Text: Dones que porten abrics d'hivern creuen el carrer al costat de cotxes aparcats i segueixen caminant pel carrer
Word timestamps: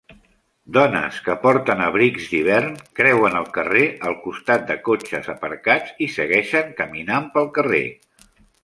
Dones 0.77 1.19
que 1.27 1.35
porten 1.43 1.83
abrics 1.87 2.25
d'hivern 2.31 2.73
creuen 3.01 3.37
el 3.43 3.45
carrer 3.59 3.85
al 4.11 4.19
costat 4.25 4.67
de 4.73 4.81
cotxes 4.91 5.33
aparcats 5.39 5.97
i 6.09 6.11
segueixen 6.19 6.75
caminant 6.83 7.35
pel 7.39 7.55
carrer 7.61 7.87